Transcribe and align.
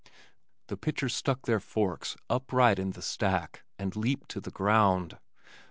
The 0.65 0.77
pitchers 0.77 1.13
stuck 1.15 1.43
their 1.45 1.59
forks 1.59 2.17
upright 2.27 2.79
in 2.79 2.93
the 2.93 3.03
stack 3.03 3.63
and 3.77 3.95
leaped 3.95 4.29
to 4.29 4.41
the 4.41 4.49
ground. 4.49 5.19